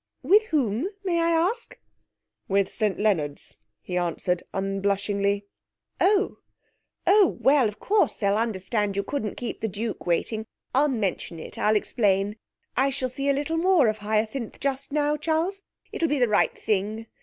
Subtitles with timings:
[0.23, 1.77] 'With whom, may I ask?'
[2.47, 5.45] 'With St Leonards,' he answered unblushingly.
[5.99, 6.39] 'Oh!
[7.05, 10.47] Oh well, of course, they'll understand you couldn't keep the Duke waiting.
[10.73, 12.37] I'll mention it; I'll explain.
[12.75, 15.61] I shall see a little more of Hyacinth just now, Charles.
[15.91, 17.05] It'll be the right thing.